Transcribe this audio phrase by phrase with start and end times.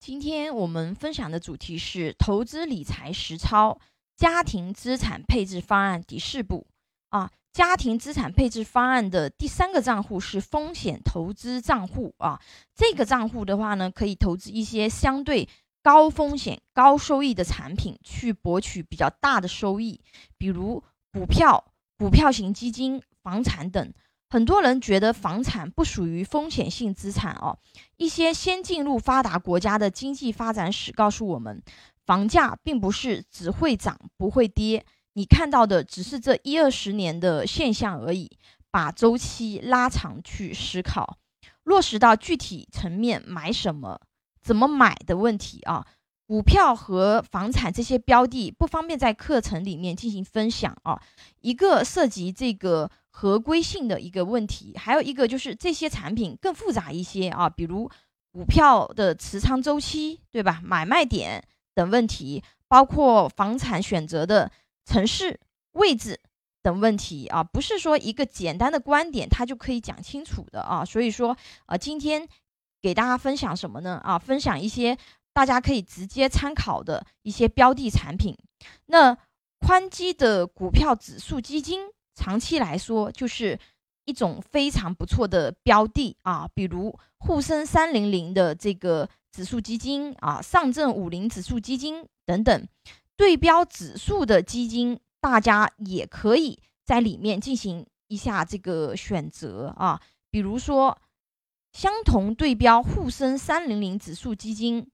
[0.00, 3.78] 今天我们分享的主题是投资理财实操
[4.16, 6.66] 家庭资产配置方案第四步
[7.10, 7.30] 啊。
[7.52, 12.40] 家庭资产配置方案的第三个账户是风险投资账户啊。
[12.74, 15.46] 这个账户的话呢，可以投资一些相对
[15.82, 20.00] 高风险高收益的产品，去博取比较大的收益，
[20.38, 20.82] 比如
[21.12, 21.62] 股票、
[21.98, 23.92] 股票型基金、房产等。
[24.30, 27.58] 很多人觉得房产不属于风险性资产哦。
[27.96, 31.60] 一些先进入发达国家的经济发展史告诉我们，
[32.06, 38.30] 房价并不是只会涨不会跌，你看到的只是这一二十年的现象而已。
[38.72, 41.18] 把周期拉长去思考，
[41.64, 44.00] 落实到具体层面，买什么、
[44.40, 45.84] 怎么买的问题啊。
[46.30, 50.96] 股票和房产这些标的不方便在课程里面进行分享啊。
[51.40, 52.88] 一个涉及这个。
[53.12, 57.90] 合规性的一个问题，还有一个就是这些产品更复杂一些啊，比如
[58.30, 60.60] 股票的持仓周期，对吧？
[60.64, 61.42] 买卖点
[61.74, 64.50] 等问题，包括房产选择的
[64.86, 65.38] 城市
[65.72, 66.18] 位置
[66.62, 70.84] 等问题啊，不是说一个简单的观点它就可以讲清楚的啊。
[70.84, 72.26] 所以说，呃，今天
[72.80, 74.00] 给大家分享什么呢？
[74.04, 74.96] 啊，分享一些
[75.40, 78.36] 大家可以直接参考的一些标的产品。
[78.88, 79.16] 那
[79.58, 81.88] 宽基的股票指数基金。
[82.14, 83.58] 长期来说，就是
[84.04, 92.68] 一种非常不错的标的啊，比如沪深三零零的这个指数基金啊，上证五零指数基金等等，
[93.16, 99.98] 对标指数的基金，大家也可以在里面进行一下这个选择啊。
[100.30, 100.98] 比如说，
[101.72, 104.90] 相同对标沪深三零零指数基金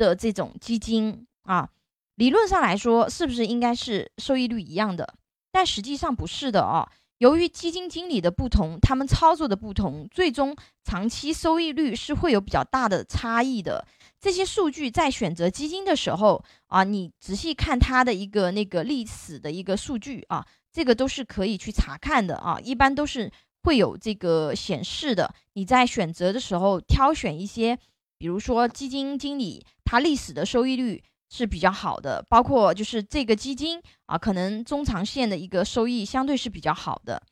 [0.00, 1.68] 的这种基金啊，
[2.14, 5.14] 理论上来说，是不是应该是收益率一样的？
[5.52, 13.86] 但实际上不是的哦，由于基金经理的不同，他们操作的不同，最终长期收益率是会有比较大的差异的。
[14.18, 23.30] 这些数据在选择基金的时候啊，你仔细看它的一个那个历史的一个数据啊，这个都是可以去查看的啊，一般都是
[23.64, 25.34] 会有这个显示的。
[25.52, 27.78] 你在选择的时候挑选一些，
[28.18, 31.02] 比如说基金经理它历史的收益率。
[31.32, 37.22] 是比较好的，包括就是这个基金啊，可能中长线的一个收益相对是比较好的。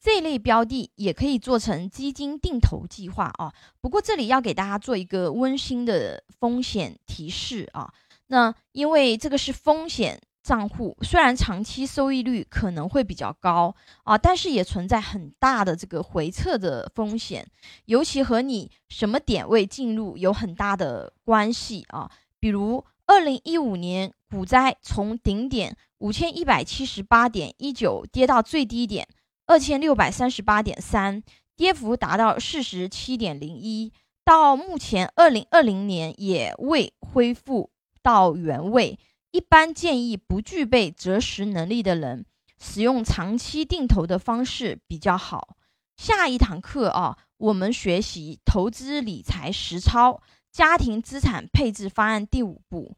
[0.00, 3.54] 这类标的也可以做成基金定投计划啊。
[3.80, 7.88] 不过这里要给大家做一个温馨的风险提示啊。
[8.26, 13.74] 那因为这个是风险账户，虽然长期收益率可能会比较高
[14.04, 17.44] 啊，但是也存在很大的这个回撤的风险，
[17.86, 22.84] 尤其和你什么点位进入有很大的关系啊，比如。
[23.08, 29.06] 二零一五年股灾从顶点五千一百七十八点一九跌到最低点
[29.46, 31.22] 二千六百三十八点三，
[31.54, 33.92] 跌幅达到四十七点零一。
[34.24, 37.70] 到目前，二零二零年也未恢复
[38.02, 38.98] 到原位。
[39.36, 42.24] 一般建议不具备择时能力的人
[42.58, 45.58] 使用长期定投的方式比较好。
[45.94, 50.22] 下一堂课啊，我们学习投资理财实操。
[50.50, 52.96] 家庭资产配置方案第五步，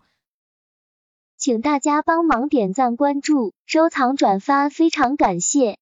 [1.37, 5.81] 请大家帮忙点赞、关注、收藏、转发，非常感谢。